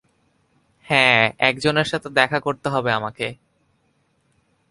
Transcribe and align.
হ্যাঁ, 0.85 1.31
একজনের 1.39 1.85
সাথে 1.85 2.09
দেখা 2.09 2.39
করতে 2.39 2.69
হবে 2.69 2.91
আমাকে। 2.91 3.27